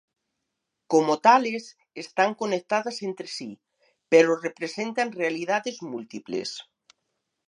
Como 0.91 1.13
tales, 1.27 1.63
están 2.03 2.31
conectadas 2.41 2.97
entre 3.07 3.27
si, 3.37 3.49
pero 4.11 4.41
representan 4.47 5.09
realidades 5.21 5.77
múltiples. 5.91 6.49